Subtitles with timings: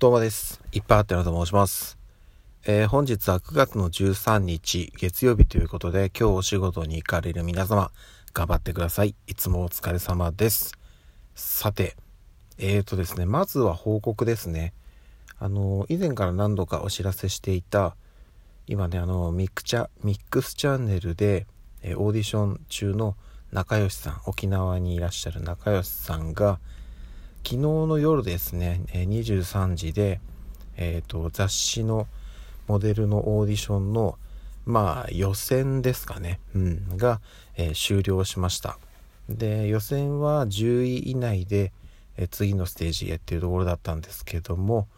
[0.00, 0.60] どうもです。
[0.72, 1.96] いっぱいあってなと申します。
[2.66, 7.92] えー本日は9月の13日月曜日ということで、今日お仕事に行かれる皆様、
[8.34, 9.14] 頑張ってください。
[9.28, 10.76] いつもお疲れ様です。
[11.36, 11.96] さて、
[12.58, 14.74] えーとですね、まずは報告ですね。
[15.38, 17.96] あの、以前から何度かお知らせしていた、
[18.66, 21.46] 今ね、あの、ミクチャ、ミックスチャンネルで、
[21.82, 23.16] えーオーディション中の
[23.52, 26.58] 仲良しさん、沖縄にいらっしゃる仲良しさんが、
[27.46, 30.18] 昨日の夜ですね、23時で、
[30.78, 32.06] えーと、雑誌の
[32.66, 34.16] モデルのオーディションの、
[34.64, 37.20] まあ、予選ですかね、うん、が、
[37.56, 38.78] えー終了しました。
[39.28, 41.72] で、予選は10位以内で、
[42.16, 44.88] えー次のステージへっていうところだったんですけども、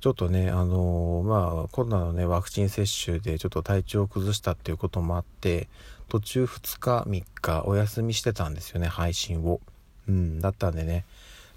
[0.00, 5.68] ちょっとね、あのーまあ、コロナのね、ワクチン接種でちょっと体調を崩したっていうこともあって、
[6.08, 9.60] 途中2日、3日お休みしてたんですよね、配信を。
[10.08, 11.04] うん、だったんでね、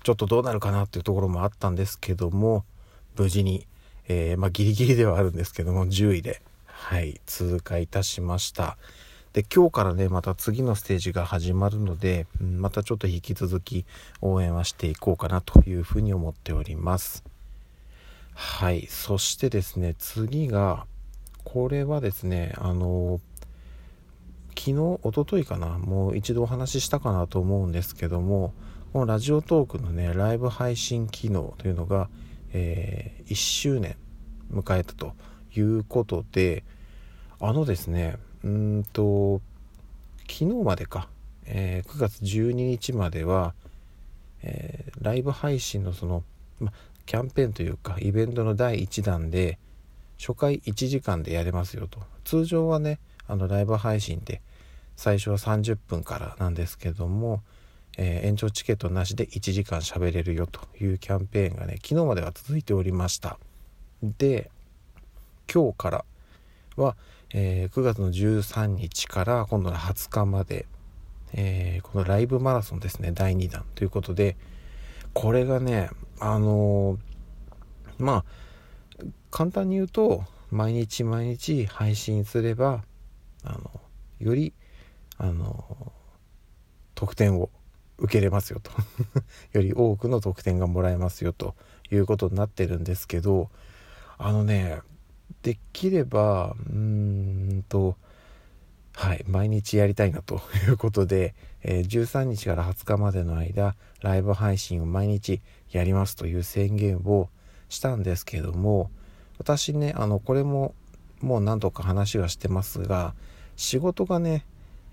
[0.07, 2.63] ちょっとどうなるかなっていうところもあったんですけども、
[3.17, 3.67] 無事に、
[4.07, 8.77] えーまあギリギリではあるんですけども、10位で、はい、通過いたしました。
[9.33, 13.85] で、今日からね、また次のステージが始まるので、またちょっと引き続き
[14.21, 17.25] 応援はしていこうかなというふうに思っております。
[18.33, 18.87] はい。
[18.87, 20.85] そしてですね、次が、
[21.43, 23.19] これはですね、あの、
[24.57, 28.53] 昨日、一昨日かな、もう一度お話ししたかなと思うんですけども、
[28.93, 32.09] このラジオトークのね、ライブ配信機能というのが、
[32.53, 33.97] え1周年
[34.51, 35.13] 迎えたと
[35.55, 36.63] いうことで、
[37.39, 39.41] あのですね、うんと、
[40.21, 41.09] 昨日までか、
[41.45, 43.53] えー9月12日までは、
[44.41, 46.23] えーライブ配信のその、
[46.59, 46.71] ま、
[47.05, 49.59] キャンペーンというかイベントの第1弾で
[50.17, 51.99] 初回1時間でやれますよと。
[52.23, 54.41] 通常はねあのライブ配信で
[54.95, 57.43] 最初は30分からなんですけども、
[57.97, 63.39] えー延長チケットなしで1時間喋れるよというキャンペーンがね昨日までは続いておりました。
[64.03, 64.51] で
[65.51, 66.05] 今日から
[66.75, 66.95] は、
[67.33, 70.67] えー9月の13日から今度の20日まで、
[71.33, 74.37] えーこのライブマラソンですね第2弾ということで
[75.13, 78.25] これがねあのーまあ
[79.31, 82.83] 簡単に言うと毎日毎日配信すれば
[83.43, 83.81] あの
[84.19, 84.53] より
[85.17, 85.91] あの
[86.95, 87.49] 得点を
[87.97, 88.71] 受けれますよと。
[89.53, 91.55] より多くの得点がもらえますよと
[91.91, 93.49] いうことになってるんですけど
[94.17, 94.79] あのね
[95.43, 96.75] できればうー
[97.59, 97.95] んと
[98.93, 105.41] はい毎日やりたいなということで、えー13日から20日までの間ライブ配信を毎日
[105.71, 107.29] やりますという宣言を
[107.69, 108.89] したんですけども
[109.37, 110.73] 私ねあのこれも
[111.21, 113.13] もう何度か話はしてますが
[113.55, 114.45] 仕事がね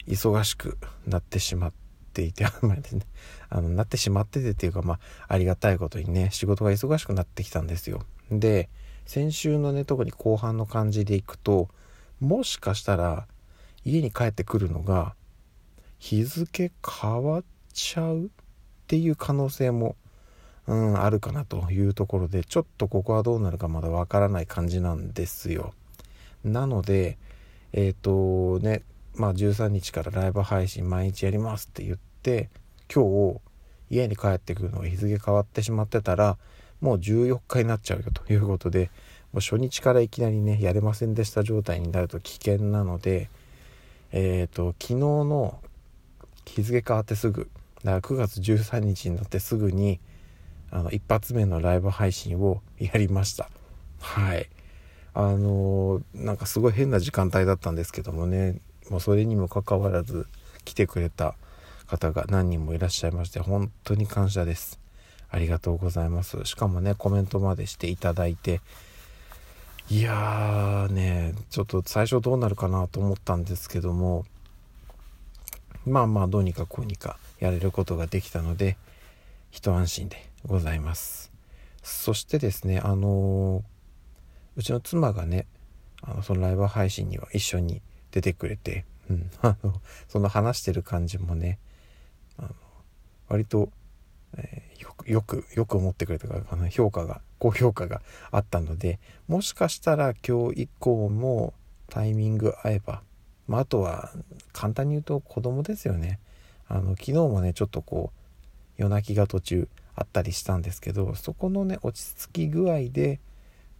[0.06, 0.76] 忙しく
[1.06, 1.83] なってしまって
[2.14, 3.06] ていてあんまりね
[3.50, 4.98] あのなってしまっててっていうかまあ
[5.28, 8.02] ありがたいことにね仕事が忙しくなってきたんですよ。
[8.30, 8.70] で
[9.04, 11.68] 先週のね特に後半の感じでいくと
[12.20, 13.26] もしかしたら
[13.84, 15.14] 家に帰ってくるのが
[15.98, 18.28] 日付変わっちゃうっ
[18.86, 19.96] ていう可能性も、
[20.66, 25.74] うん、あるかなというところでちょっとここはどうなるかまだわからない感じなんですよ。
[26.44, 27.18] なので
[27.72, 28.82] えっ、とね
[29.14, 32.50] まあ13日からライブ配信毎日やりますって言って
[32.92, 33.40] 今日
[33.90, 36.36] 家に帰ってくるのが日付変わってしまってたら
[36.80, 38.90] もう14日になっちゃうよということで
[39.32, 43.28] もう初日からいきなりねやれませんでした状態になると危険なので
[44.12, 45.58] えっ、と昨日の
[46.44, 47.50] 日付変わってすぐ
[47.84, 49.98] だから9月13日になってすぐに
[50.70, 53.48] あの一発目のライブ配信をやりました。
[54.00, 54.48] はい。
[55.14, 58.58] あのーなんかすごい変な時間帯だったんですけどもね
[58.90, 60.26] もうそれにもかかわらず
[60.64, 61.34] 来てくれた
[61.86, 64.80] 方が何人もいらっしゃいまして本当に感謝です。
[65.30, 66.44] ありがとうございます。
[66.44, 68.60] しかもねコメントまでしていただいて
[69.90, 74.24] いやーねちょっと最初どうなるかなと思ったんですけども
[75.84, 78.78] まあまあどうにかこうにかやれることができたので
[79.50, 81.30] 一安心でございます。
[81.82, 83.62] そしてですねあの
[84.56, 85.46] うちの妻がね
[86.00, 87.82] あのそのライブ配信には一緒に
[88.14, 91.58] 出てくれて、うん、 あのその話してる感じもね
[92.38, 92.50] あの
[93.28, 93.70] 割と、
[94.36, 101.54] えーよくよくよく思ってくれたからあの評価が高評価があったのでもしかしたら今日以降も
[101.88, 103.02] タイミング合えば、
[103.48, 104.10] まあ、あとは
[104.52, 106.18] 簡単に言うと子供ですよね。
[106.68, 108.20] あの昨日もねちょっとこう
[108.76, 113.20] 夜泣きが途中あったりしたんですけどそこのね落ち着き具合で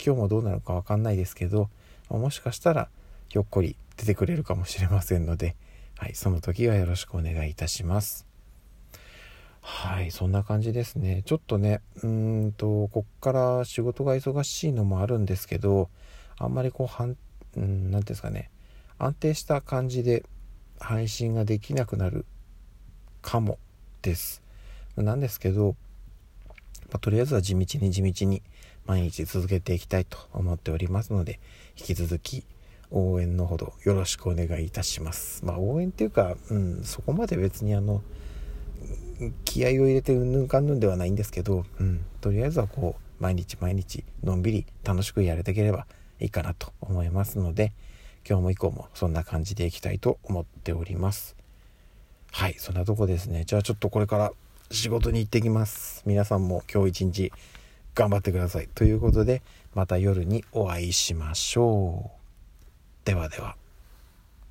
[0.05, 1.71] 今日もどうなるか分かんないですけど
[2.11, 2.89] もしかしたら
[3.31, 5.57] ひょっこり出てくれるかもしれませんので、
[5.97, 8.27] はい、その時はよろしくお願いいたします。
[9.67, 15.89] はいそんな感じですねちょっとねうんとこっから仕事が忙しいのもあるんですけど
[16.37, 17.17] あんまりこうはん
[17.57, 18.51] 何ていうんですかね
[18.99, 20.23] 安定した感じで
[20.79, 22.27] 配信ができなくなる
[23.23, 23.59] かも
[24.03, 24.43] です
[24.97, 25.77] なんですけど、
[26.91, 28.43] まあ、とりあえずは地道に地道に
[28.85, 31.41] 毎日続けていきたいと思っておりますので
[31.77, 32.45] 引き続き
[32.95, 35.45] 応援のほどよろしくお願いいたします。
[35.45, 38.03] まあ応援っていうか、うん、そこまで別にあの
[39.45, 45.87] 気合を入れてうんぬんかんぬんではないんですけど、うん、とりあえずはこう毎日毎日のんびり楽しくやれていければ
[46.21, 47.73] いいかなと思いますので
[48.29, 51.37] 今日も以降もそんな感じでいきたいと思っております。
[52.31, 53.45] はいそんなとこですね。
[53.45, 54.33] じゃあちょっとこれから
[54.71, 56.03] 仕事に行ってきます。
[56.07, 57.33] 皆さんも今日一日
[57.95, 58.69] 頑張ってください。
[58.75, 59.43] ということで
[59.75, 62.24] また夜にお会いしましょう。
[63.05, 63.57] ではでは。